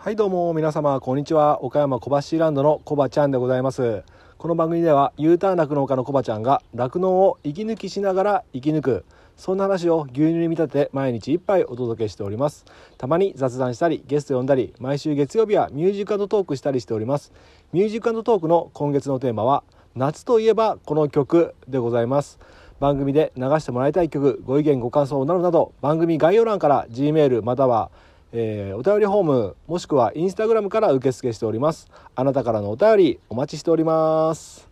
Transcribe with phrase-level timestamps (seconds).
[0.00, 1.64] はいどうも皆様こんにちは。
[1.64, 4.04] 岡山小橋ランドのコバちゃんでございます。
[4.38, 9.04] この番組では U ターン酪農家のコバちゃんが酪農を息抜きしながら生き抜く。
[9.36, 12.64] そんな話を牛乳に見立て毎日一杯お届けしております。
[12.96, 17.32] たまに雑談したりゲスト呼んだり毎週月曜日はミュージックトークしたりしております。
[17.72, 19.64] ミュージックトークの今月のテーマは
[19.96, 22.38] 夏といえばこの曲でございます。
[22.78, 27.90] 番組で流してもらいたい曲ご意見ご感想などなど番組概要欄から G メールまたは
[28.30, 31.88] えー、お便りホームもしくはインスタグラムから受付しております。
[32.14, 34.68] あなたからのお便りお待ちしております。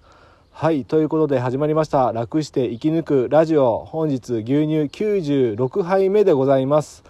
[0.51, 2.13] はいということで始まりました。
[2.13, 3.79] 楽して生き抜くラジオ。
[3.87, 4.55] 本日牛乳
[4.91, 7.03] 96杯目でございます。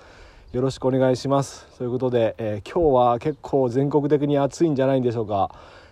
[0.52, 1.66] よろしくお願いします。
[1.78, 5.50] ということで、えー、今日は結構全国的に暑いんじゃないんでしょうか。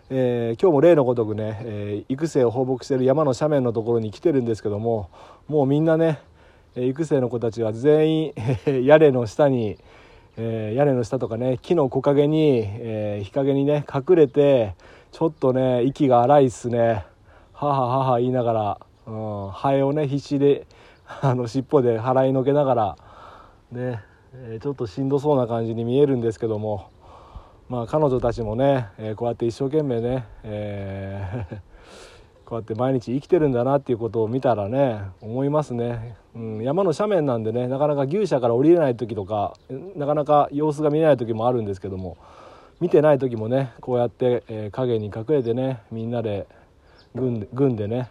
[0.08, 5.08] えー、今日も例のごとくね、えー、育成を放牧している山の斜面のところに来てるんですけども
[5.48, 6.20] もうみんなね
[6.76, 8.32] 育成の子たちは全員
[8.84, 9.78] 屋根の下に、
[10.36, 14.74] えー、屋根の下とかね木の木陰に、え日陰にね隠れて
[15.12, 17.04] ちょっとね息が荒いっすね。
[17.52, 20.66] はははは言いながら、うん、ハエをね必死で
[21.06, 22.96] あの尻尾で払いのけながら
[23.70, 24.02] ね、
[24.34, 26.90] えちょっとしんどそうな感じに見えるんですけども。
[27.66, 31.73] まあ、彼女たちもね、え、こうやって一生懸命ね、えー
[32.44, 39.54] こうやって毎日生きてるんだなっていうことを見たらね思いますね、うん、山の斜面なんでねなかなか牛舎から降りれない時とか
[39.96, 42.16] なかなか様子が見えない時もあるんですけども
[42.80, 46.46] 見てない時もねこうやって、えー、影に隠れてねみんなで
[47.14, 48.10] 軍で軍でね、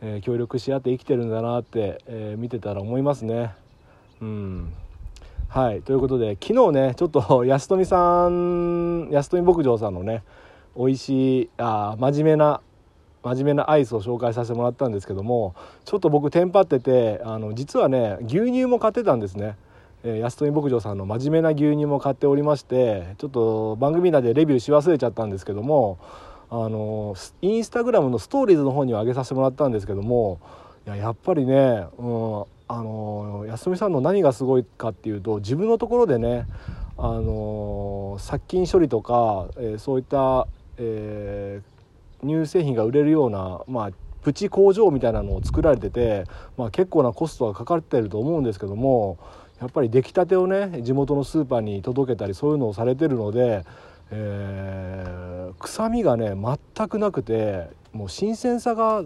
[0.00, 3.54] えー、協力し合って生きてるんだなって、えー、見てたら思いますね。
[4.20, 4.72] うん
[5.48, 10.22] はいということで昨日ねちょっと 安富さん安富牧場さんのね
[10.76, 12.60] 美味しいあ真面目な
[13.26, 19.56] 真面目なアイスを紹介させてもらったんですけどもちょっと僕テンパっててあの実はね牛乳も買ってたんですね、
[20.04, 25.98] え、安富牧場さんの真面目な牛乳も買っておりましてちょっと番組内でレビューし忘れちゃったんですけども
[26.50, 30.38] あのインスタグラムのストーリーズの方には上げさせてもらったんですけども
[30.86, 36.46] いややっぱりね、うん、あの安富さんの何がすごいかっていうと自分のところでね
[36.96, 40.46] あの殺菌処理とか、え、そういった、
[40.78, 41.75] えー、
[42.26, 43.90] 乳製品が売れるような、まあ、
[44.22, 46.24] プチ工場みたいなのを作られてて、
[46.56, 49.18] まあ、結構なコストがかかってると思うんですけども
[49.60, 53.64] やっぱり出来たてをね地元のスーパーに届けたりそういうのをされてるので、
[54.10, 59.04] えー、臭みがね全くなくてもう新鮮さが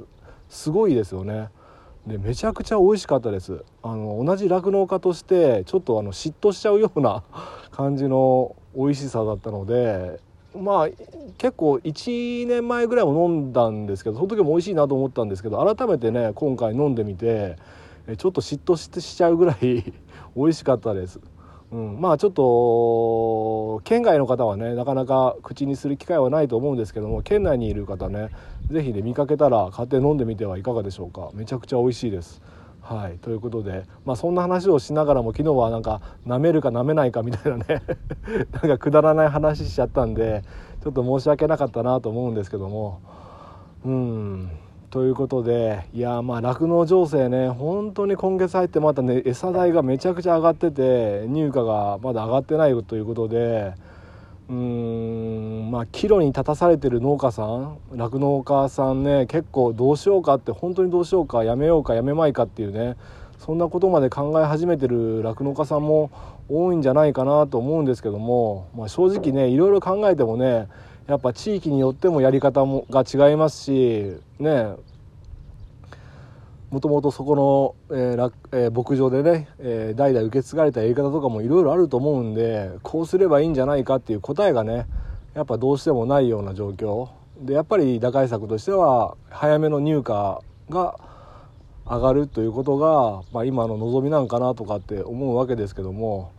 [0.49, 1.49] すごいですよね。
[2.07, 7.23] でめちゃくちゃ美味しかったですあの同じ酪農家としてちょっとあの嫉妬しちゃうような
[7.71, 10.19] 感じの美味しさだったので
[10.57, 10.89] まあ
[11.39, 17.57] 結構1年前ぐらいも飲んだんですけどその時も美味しいなと思ったんですけど改めてね今回飲んでみて
[18.17, 19.59] ちょっと嫉妬してしちゃうぐらい
[20.37, 21.21] 美味しかったです。
[21.73, 28.31] うん、まあちょっと県外の方はねなかなか口にする機会はないと思うんですけども県内にいる方ね
[28.69, 32.43] 是非ね見かけたら買って飲んでみてはいかがでしょうかめちゃくちゃ美味しいです。
[32.91, 37.65] はいということで、まあ、そんな話をしながらも昨日はなんか舐めるか舐めないかみたいなね
[38.51, 40.43] なんかくだらない話しちゃったんで
[40.83, 42.99] ちょっと申し訳なかったなと思うんですけども。
[43.85, 44.51] うん
[44.91, 53.73] ということでいやまあ酪農情勢ね本当に今月入ってまたね餌代がめちゃくちゃ上がってて入荷がまだ上がってないということで
[54.51, 62.97] うんまあ岐路に立たされてる農家さん酪農家さんね結構どうしようかって本当にどうしようかやめようかやめまいかっていうね
[63.39, 66.11] そんなことまで考え始めてる酪農家さんも
[66.49, 70.67] 多いんじゃないかなと思うんですけども、まあ、正直ねいろいろ考えてもね
[71.07, 74.75] やっぱ地域によってもやり方もが違いますしね
[76.71, 84.87] もともとそこの、えーえー、牧場でね、えー、代々受け継がれたやり方とかもいろいろあると思うんでこうすればいいんじゃないかっていう答えがね
[85.35, 87.09] やっぱどうしてもないような状況。
[87.41, 90.05] でやっぱり打開策としては早めの入荷
[90.69, 91.01] が
[91.87, 96.33] 上がるということが、まあ、今の望みなんかなとかって思うわけですけども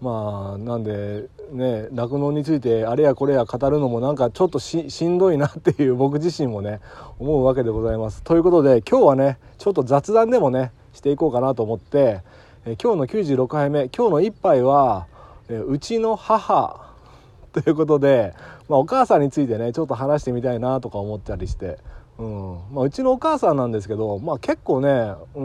[0.00, 6.80] まあなんでね酪農についてあれやこれや語るのもなんかちょっとしんどいなっていう僕自身もね
[7.18, 8.22] 思うわけでございます。
[8.22, 12.22] ということで今日はねちょっと雑談でもねしていこうかなと思って
[12.64, 15.06] え今日の96回目今日の一杯は
[15.48, 16.88] えうちの母
[17.52, 18.34] ということで、
[18.68, 21.78] まあ、お母さんについてねちょっと話してみたいなとか思ったりして。
[22.18, 25.40] うんまあ、うちのお母さんなんですけど、まあ、結構ねう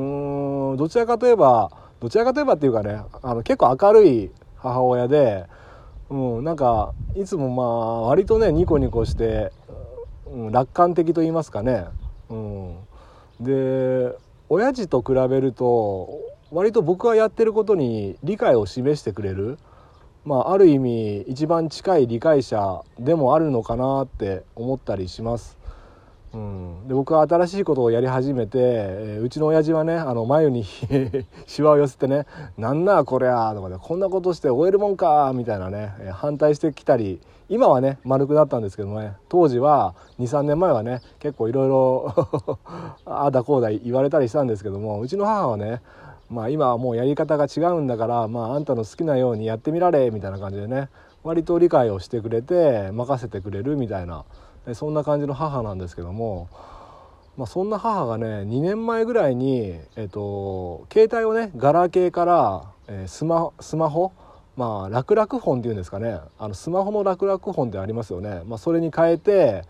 [0.73, 1.69] んどちらかといえば
[1.99, 4.31] どちらかといえばっていうかねあの結構明るい
[4.63, 5.45] 母親で、
[6.09, 9.51] うん、なんかいつもまあ割とねニコニコして、
[10.27, 11.85] うん、楽観的と言いますかね、
[12.29, 12.77] うん、
[13.39, 14.15] で
[14.49, 16.19] 親父と比べると
[16.51, 19.57] 割と僕がやってることに理解を示してくれる、
[20.25, 25.57] まあ、ある意味一番近い理解者でもあるのかなって思ったりします。
[26.33, 30.63] うん、で僕は新しいことをやり始めて、えー、うちの親父はねあの眉に
[31.45, 32.25] しわを寄せてね
[32.57, 42.15] 「なんなこりゃ」とかで「こんなことして終えるもんか」みたいなね、えー、反対してきたり今はね丸くなったんですけどもね当時は23年前はね結構いろいろ
[43.05, 45.81] ああだこうだ言われたりしたんですけどもうちの母はね
[46.31, 50.89] まあ今はもうやり方が違うんだからまああんたの好きなようにやってみられみたいな感じでね
[51.23, 54.25] 割と理解をしてくれて任せてくれるみたいな
[54.73, 56.49] そんな感じの母なんですけども、
[57.37, 64.13] まあ、そんな母がね2年前ぐらいに、えっと、携帯をねガラケーから、えー、スマスマホ
[64.55, 69.63] まあ楽々本っていうんですかねあのスマホの楽々本ってありますよね、まあ、それに変えて、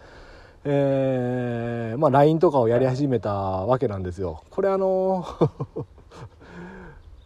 [0.66, 4.44] えーまあ、LINE とかをやり始めたわけなんですよ。
[4.50, 5.25] これあの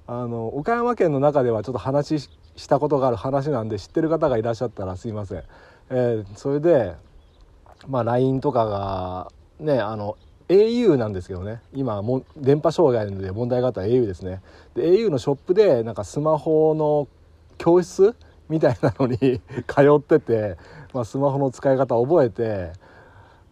[0.10, 5.44] あの岡山県の中ではちょっと話したことがある話なんで知ってる方がいらっしゃったらすいません。
[5.90, 6.96] えー、それで
[7.88, 10.18] まあ LINE とかがねあの
[10.50, 11.62] au なんですけどね。
[11.74, 14.42] 今も電波障害で問題があった au ですね。
[14.76, 17.08] で au のショップでなんかスマホの
[17.58, 18.16] 教室
[18.48, 19.18] みたいなのに
[19.68, 20.58] 通ってて、
[20.94, 22.72] まあ、スマホの使い方を覚えて、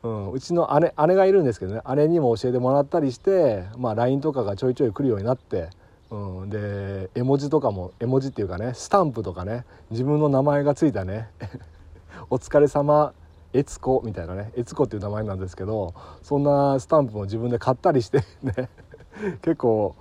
[0.04, 1.82] うん、うちの姉姉がいるんですけどね。
[1.96, 5.70] 姉にも教えてもらったりして、まあ、LINE とかがちょいちょい来るようになって、
[6.12, 11.30] うん、で絵文字とかも絵文字っていうかねスタンプとかね自分の名前がついたね
[12.30, 13.14] 「お疲れ様
[13.56, 18.70] 悦子みたいなね悦子っていう名前なんですけどそんなスタンプも自分で買ったりしてね
[19.42, 19.96] 結構、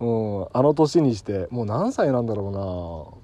[0.00, 3.16] うん、あの年にしてもう何歳なんだろうな。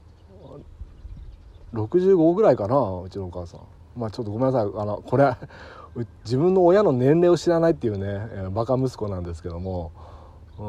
[1.73, 3.61] 65ぐらいかなうちのお母さん。
[3.97, 4.71] まあちょっとごめんなさい。
[4.77, 5.35] あのこれ
[6.25, 9.91] 自分の親の年齢を知らないっていうね、バカ息子なんですけども
[10.59, 10.67] うん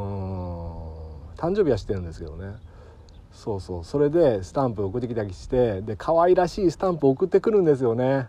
[1.38, 2.56] 誕生日は知ってるんですけどね。
[3.32, 3.84] そうそう。
[3.84, 8.28] それでスタンプ送ってきたりしてで可愛らしいスタンプ送ってくるんですよね。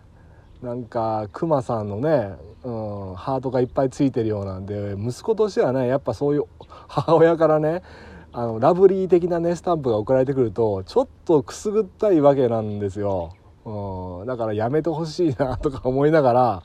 [0.65, 6.45] なんかクマさんのね、うん、ハートがいっぱいついてるようなんで息子としてはねやっぱそういう
[6.89, 7.83] 母親からね
[8.33, 13.35] あのラブリー的なねスタンプが送られてくるとちょっとくすぐったいわけなんですよ、
[13.67, 16.63] うん、だからやめてほしいなとか思いながら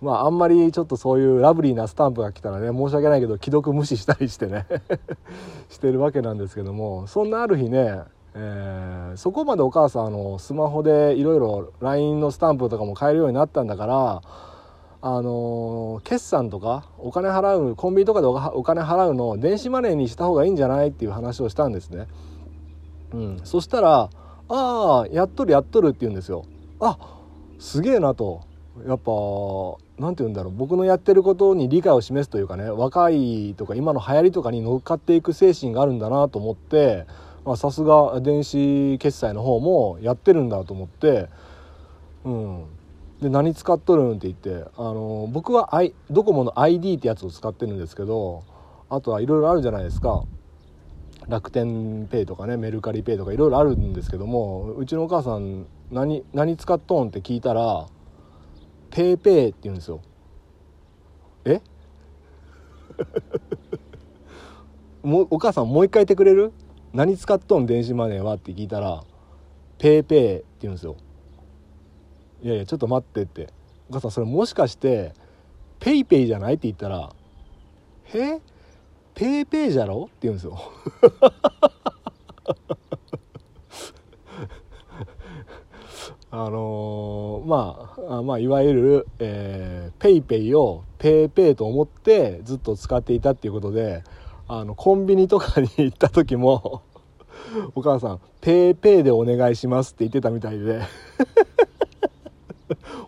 [0.00, 4.64] まああんまりちょっとそういうラブリーなスタンプが来たらね申し訳ないけど既読無視したりしてね
[5.68, 8.04] してるわけなんですけどもそんなある日ね
[8.36, 14.22] えー、そこまでお母さんあのスマホでいろいろ LINE のスタンプとかも買えるようになったんだから
[15.02, 22.08] あの決算とかお金払うコンビニとかでお金払うのを電子マネーにした方がいいんじゃないっていう話をしたんですね。
[23.12, 24.08] うん、そしたら
[24.48, 26.44] 「ああやっとるやっとる」って言うんですよ。
[26.80, 26.98] あ
[27.58, 28.40] すげえなと
[28.86, 29.12] やっぱ
[29.98, 37.06] 何て言うんだろう僕のやってることに理解を示すというかね若いとか今の流行りとかに乗っかっていく精神があるんだなと思って
[37.56, 41.28] さすが電子決済の方もやってるんだと思って、
[42.24, 42.64] うん、
[43.20, 48.44] で何使っとるんって言ってあの僕は、I、ドコモの iD ってやつを使ってるんですけど
[48.88, 50.24] あとはいろいろあるじゃないですか。
[51.26, 57.86] 楽天ペイとかねメルカリペイとかいろいろあるんですけどもうちのお母さん何何使っとんって聞いたら
[58.90, 60.00] 「ペイペイ」って言うんですよ。
[61.46, 61.62] え？
[65.02, 66.52] もうお母さんもう一回言ってくれる？
[66.94, 67.66] 何使っとん？
[67.66, 68.34] 電子マネーは？
[68.34, 69.02] って聞いたら
[69.78, 70.96] 「ペイペイ」って言うんですよ
[72.40, 73.48] いやいやちょっと待ってって
[73.90, 75.12] お母さんそれもしかして
[75.80, 77.12] 「ペイペイじゃない?」って言ったら
[78.14, 78.38] 「え
[79.12, 80.56] ペイペイじゃろ?」って言うんですよ。
[86.30, 94.02] あのー、まあまあいわゆる、えー、ペイペイをペイペイと思ってずっと使っていたっていうことで
[94.46, 96.82] あのコンビニとかに行った時も
[97.74, 100.82] お母さん「ペイペイでお願いします」って言ってたみたいで。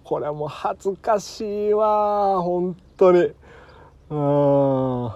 [0.05, 3.33] これはもう恥ずかしいわ本当に。
[4.09, 5.13] うん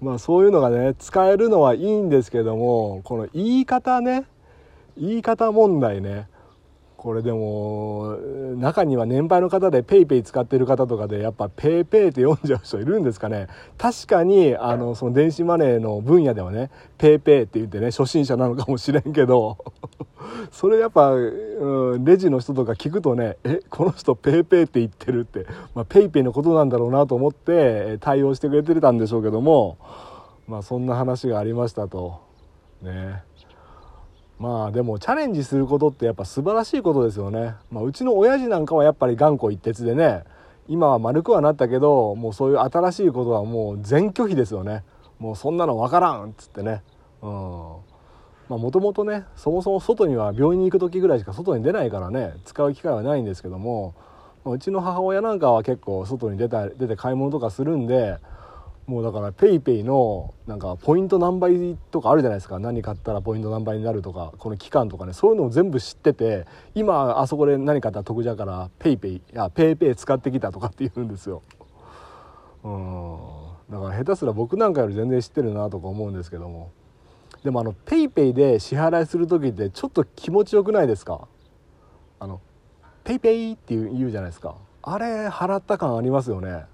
[0.00, 4.26] まあそういうのがね使えるのはいいんですけどもこの言い方ね。
[4.96, 6.28] 言い方問題ね。
[7.02, 8.16] これでも
[8.58, 19.58] 中には年配の方で PayPay 使ってる方とかでやっぱ PayPay って読んじゃう人いるんですかね確かにあのその電子マネーの分野ではね PayPay って言ってね初心者なのかもしれんけど
[20.52, 25.44] それやっぱ、うん、レジの人とか聞くとねえこの人 PayPay って言ってるって、
[25.74, 29.76] まあ、PayPay のことなんだろうなと思って対応してくれてたんでしょうけども
[30.46, 32.20] まあそんな話がありましたと
[32.80, 33.22] ね。
[34.42, 40.24] まあでもチャレンジすることってやっぱ素晴らしいことですよね、まあ、うちの親父なんかはやっぱり頑固一徹でね
[40.66, 44.82] 今は丸くはなったけどもうそういう新しいことはもう全拒否ですよね。
[45.20, 46.82] もうそんなの分からんっつってね。
[47.20, 47.30] うん。
[48.48, 53.94] まあもともとねそもそも外には病院に行く時ぐらいしか外に出ないからね使う機会はないんですけども
[54.44, 58.18] まうちの母親なんかは結構外に出た出て買い物とかするんで
[58.92, 62.58] もうだから PayPay のなんかポイント何倍とかあるじゃないですか。
[62.58, 64.34] 何買ったらポイント何倍になるとか。
[64.36, 65.14] この期間とかね。
[65.14, 71.40] そういうのを全部知ってて今あそこで何買ったら得じゃから PayPay いや PayPay 使ってきたとかって言うんですよ。
[72.64, 73.18] うん。
[73.70, 76.70] だから下手すら僕なんかより全然知ってるなとか思うんですけども。
[77.42, 81.26] でもあの PayPay で支払いする時ってちょっと気持ちよくないですか。
[82.20, 82.42] あの
[83.04, 84.54] PayPay って言うじゃないですか。
[84.82, 86.66] あれ払った感ありますよね。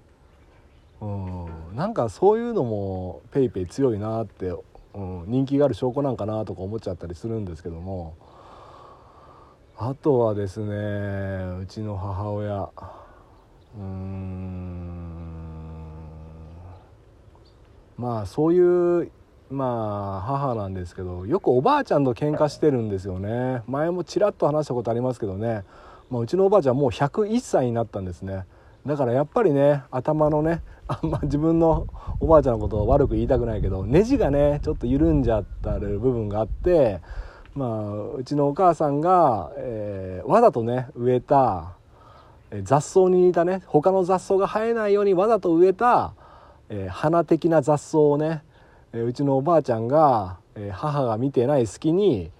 [1.01, 1.75] うん。
[1.75, 4.53] なんかそういうのも PayPay 強いなって、
[4.93, 8.15] うん、人気がある証拠なんかなとか思っちゃったりするんですけども。
[9.81, 10.75] あとはですね
[11.61, 12.69] うちの母親。
[13.77, 14.89] うん。
[17.97, 19.11] まあそういう
[19.49, 23.63] まあ母なんですけどよくおばあちゃんと喧嘩してるんですよね。
[23.67, 25.63] 前もちらっと話したことありますけどね、
[26.09, 28.45] まあ、うちのおばあちゃんもう101歳になったんですね。
[28.85, 31.85] だからやっぱりね頭のねあんま自分の
[32.19, 36.99] おばあちゃんのことを悪く言いたくないけどネジがねちょっと緩んじゃったる部分があって
[37.53, 41.75] まあうちのお母さんが、えー、わざとね植えた
[42.63, 46.15] 雑草に似たね他の雑草が生えないようにわざと植えた、
[46.69, 48.41] えー、花的な雑草をね、
[48.91, 52.31] えー、うちのおばあちゃんが、えー、母が見てない隙に、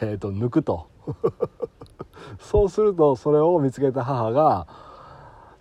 [0.00, 0.86] えー、と抜くと。
[2.38, 4.68] そうするとそれを見つけた母が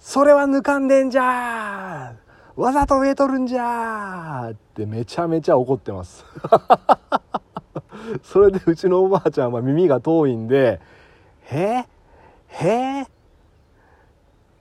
[0.01, 2.60] それは抜かんでんじゃー。
[2.60, 6.25] わざと植えとるんじゃーってめちゃめちゃ怒ってます。
[8.24, 10.81] それでうちのおばあちゃんは耳が遠いんで
[11.53, 11.86] 「へ
[12.50, 13.05] えへ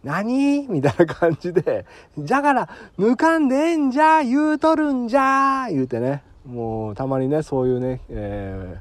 [0.04, 1.86] 何?」みたいな感じで
[2.18, 2.68] 「じゃから
[2.98, 6.22] 抜かんでんじゃ言うとるんじゃ」言うてね。
[6.44, 8.78] もうたまにねそういうね、え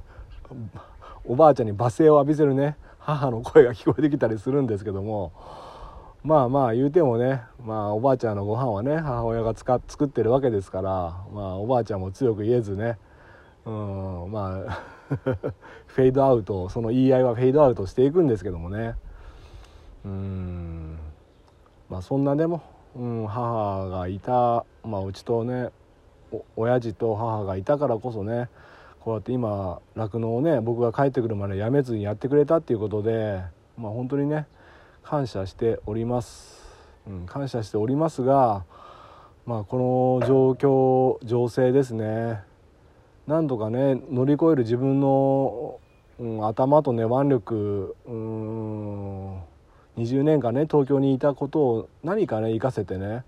[0.49, 0.79] ー、
[1.25, 5.31] おばあちゃんに罵声を浴びせるね母の声が聞こえてきたりするんですけども。
[6.23, 10.91] まあまあ言うてもね、まあ、おばあちゃんのご飯はね母親が使作ってるわけですから、
[11.33, 12.97] まあ、おばあちゃんも強く言えずね、
[13.65, 14.81] うん、まあ
[15.87, 18.95] フェードアウトその言い合いはフェードアウトしていくんですけどもね。
[20.05, 20.97] うん
[21.89, 22.61] まあそんなでも、
[22.95, 25.69] うん、母がいた、まあ、うちとね
[26.31, 28.49] お親父と母がいたからこそね
[28.99, 33.41] こうやって今酪農をね僕が帰ってくるまでやめずにやってくれたっていうことで
[33.77, 34.47] まあ本当にね
[35.03, 36.63] 感謝しております、
[37.07, 38.63] うん、感謝しておりますが
[39.45, 42.47] まあこの状況情勢ですね。
[43.29, 45.79] なんとかね乗り越える自分の、
[46.19, 49.37] うん、頭とね腕力うん
[49.97, 53.23] 20年間ね東京にいたことを何かね生かせてね、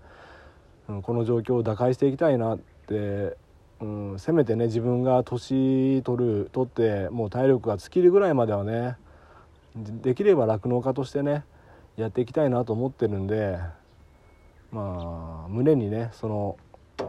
[0.88, 3.36] うん、この状況を打開していきたいなって、
[3.80, 8.96] うん、せめてね自分が年取る取ってもう体力が尽きるぐらいまではね
[9.76, 11.44] できれば酪農家としてね
[11.96, 13.58] やっていきたいなと思ってるんで
[14.70, 16.56] まあ胸にねその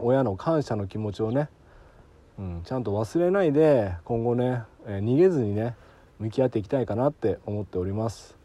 [0.02, 1.48] 親の感謝の気持ちをね、
[2.38, 5.74] うん、ちゃんと忘れないで今後ね、えー、逃げずにね
[6.18, 8.36] 向き合っていきたいかなって思っております。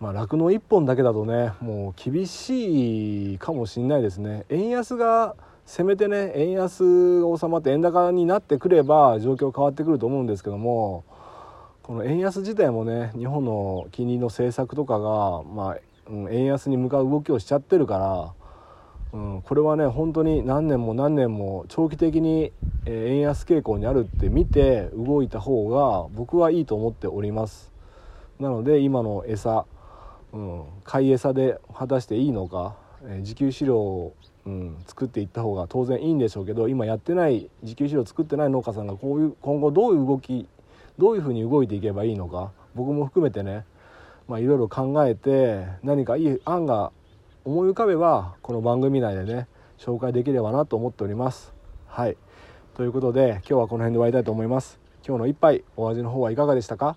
[0.00, 11.04] まあ、酪農一本だけだとねもう厳しいかもしんないですね円安がせめてね円安が収まって円高になってくれば状況変わってくると思うんですけども
[11.84, 15.78] この円安自体もね日本の金利の政策とかが、まあ
[16.10, 18.34] うん、円安に向かう動きをしちゃってるか
[19.12, 22.52] ら、うん、これはね本当に何年も何年も長期的に
[22.86, 27.70] 円安傾向にあるって見て動いた方が僕はいいと思っております。
[28.40, 29.66] なので今の餌、
[30.32, 32.76] うん、買い餌で果たしていいのか、
[33.06, 34.14] え自給飼料を、
[34.46, 40.48] うん、作っていった方が当然いいんでしょうけど今やってない自給飼料作ってない農家さんがこういう今後どういう動き
[40.98, 43.64] どういうふうに動いていけばいいのか僕も含めてね
[44.28, 46.92] まあいろいろ考えて何かいい案が
[47.44, 49.48] 思い浮かべばこの番組内でね
[49.78, 51.52] 紹介できればなと思っております。
[51.86, 52.16] はい。
[52.74, 54.78] ということで今日はこの辺で終わりたいと思います。
[55.06, 56.96] 今日の一杯お味の方はいかがでしたか？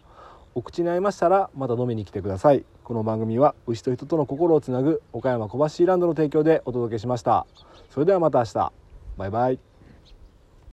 [0.56, 2.64] お口に合いましたらまた飲みに来てください。
[2.84, 7.46] この番組は牛と人との心をつなぐ岡山小橋ランドの提供でお届けしました。
[7.90, 8.72] それではまた明日。
[9.18, 9.67] バイバイ。